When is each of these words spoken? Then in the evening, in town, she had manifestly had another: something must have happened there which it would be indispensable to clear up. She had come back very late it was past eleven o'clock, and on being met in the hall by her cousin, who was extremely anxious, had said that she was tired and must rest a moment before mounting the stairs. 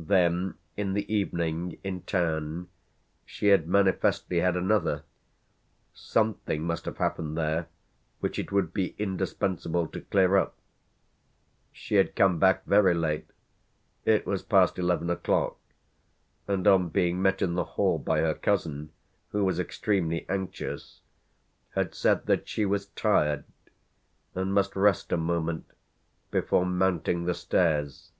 Then 0.00 0.54
in 0.78 0.94
the 0.94 1.14
evening, 1.14 1.76
in 1.84 2.04
town, 2.04 2.68
she 3.26 3.48
had 3.48 3.68
manifestly 3.68 4.38
had 4.40 4.56
another: 4.56 5.02
something 5.92 6.62
must 6.62 6.86
have 6.86 6.96
happened 6.96 7.36
there 7.36 7.68
which 8.20 8.38
it 8.38 8.50
would 8.50 8.72
be 8.72 8.94
indispensable 8.98 9.86
to 9.88 10.00
clear 10.00 10.38
up. 10.38 10.54
She 11.70 11.96
had 11.96 12.16
come 12.16 12.38
back 12.38 12.64
very 12.64 12.94
late 12.94 13.26
it 14.06 14.24
was 14.24 14.42
past 14.42 14.78
eleven 14.78 15.10
o'clock, 15.10 15.58
and 16.48 16.66
on 16.66 16.88
being 16.88 17.20
met 17.20 17.42
in 17.42 17.52
the 17.52 17.64
hall 17.76 17.98
by 17.98 18.20
her 18.20 18.32
cousin, 18.32 18.90
who 19.32 19.44
was 19.44 19.60
extremely 19.60 20.26
anxious, 20.30 21.02
had 21.74 21.94
said 21.94 22.24
that 22.24 22.48
she 22.48 22.64
was 22.64 22.86
tired 22.86 23.44
and 24.34 24.54
must 24.54 24.74
rest 24.76 25.12
a 25.12 25.18
moment 25.18 25.66
before 26.30 26.64
mounting 26.64 27.26
the 27.26 27.34
stairs. 27.34 28.12